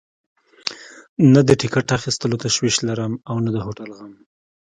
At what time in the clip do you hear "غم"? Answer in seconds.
3.97-4.13